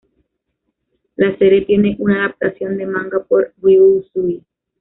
[1.15, 4.43] La serie tiene una adaptación de manga por Ryū Usui.